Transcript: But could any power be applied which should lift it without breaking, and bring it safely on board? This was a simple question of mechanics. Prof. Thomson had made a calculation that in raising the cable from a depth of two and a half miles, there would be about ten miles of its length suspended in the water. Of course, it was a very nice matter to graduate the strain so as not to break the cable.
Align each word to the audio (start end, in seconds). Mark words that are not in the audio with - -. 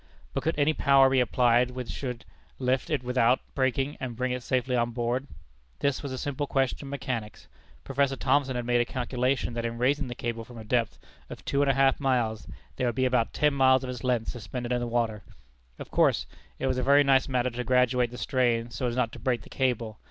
But 0.33 0.41
could 0.41 0.57
any 0.57 0.73
power 0.73 1.11
be 1.11 1.19
applied 1.19 1.69
which 1.69 1.91
should 1.91 2.25
lift 2.57 2.89
it 2.89 3.03
without 3.03 3.39
breaking, 3.53 3.97
and 3.99 4.15
bring 4.15 4.31
it 4.31 4.41
safely 4.41 4.75
on 4.75 4.89
board? 4.93 5.27
This 5.77 6.01
was 6.01 6.11
a 6.11 6.17
simple 6.17 6.47
question 6.47 6.87
of 6.87 6.89
mechanics. 6.89 7.47
Prof. 7.83 8.17
Thomson 8.17 8.55
had 8.55 8.65
made 8.65 8.81
a 8.81 8.85
calculation 8.85 9.53
that 9.53 9.63
in 9.63 9.77
raising 9.77 10.07
the 10.07 10.15
cable 10.15 10.43
from 10.43 10.57
a 10.57 10.63
depth 10.63 10.97
of 11.29 11.45
two 11.45 11.61
and 11.61 11.69
a 11.69 11.75
half 11.75 11.99
miles, 11.99 12.47
there 12.77 12.87
would 12.87 12.95
be 12.95 13.05
about 13.05 13.31
ten 13.31 13.53
miles 13.53 13.83
of 13.83 13.91
its 13.91 14.03
length 14.03 14.29
suspended 14.29 14.71
in 14.71 14.79
the 14.79 14.87
water. 14.87 15.21
Of 15.77 15.91
course, 15.91 16.25
it 16.57 16.65
was 16.65 16.79
a 16.79 16.81
very 16.81 17.03
nice 17.03 17.27
matter 17.27 17.51
to 17.51 17.63
graduate 17.63 18.09
the 18.09 18.17
strain 18.17 18.71
so 18.71 18.87
as 18.87 18.95
not 18.95 19.11
to 19.11 19.19
break 19.19 19.43
the 19.43 19.49
cable. 19.49 19.99